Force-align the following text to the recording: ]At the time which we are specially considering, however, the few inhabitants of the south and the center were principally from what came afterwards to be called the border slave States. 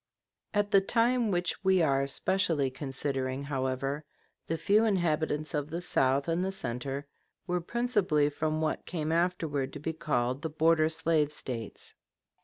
]At 0.55 0.71
the 0.71 0.81
time 0.81 1.29
which 1.29 1.63
we 1.63 1.79
are 1.83 2.07
specially 2.07 2.71
considering, 2.71 3.43
however, 3.43 4.03
the 4.47 4.57
few 4.57 4.83
inhabitants 4.83 5.53
of 5.53 5.69
the 5.69 5.79
south 5.79 6.27
and 6.27 6.43
the 6.43 6.51
center 6.51 7.05
were 7.45 7.61
principally 7.61 8.31
from 8.31 8.61
what 8.61 8.87
came 8.87 9.11
afterwards 9.11 9.73
to 9.73 9.79
be 9.79 9.93
called 9.93 10.41
the 10.41 10.49
border 10.49 10.89
slave 10.89 11.31
States. 11.31 11.93